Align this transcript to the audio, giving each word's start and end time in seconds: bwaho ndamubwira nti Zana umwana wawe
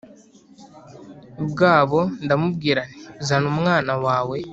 bwaho 1.49 1.99
ndamubwira 2.23 2.81
nti 2.87 2.99
Zana 3.27 3.47
umwana 3.53 3.93
wawe 4.05 4.37